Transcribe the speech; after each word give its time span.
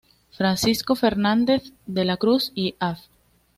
Francisco 0.31 0.95
Fernández 0.95 1.73
de 1.85 2.05
la 2.05 2.17
Cruz 2.17 2.51
y 2.55 2.73
Av. 2.79 2.97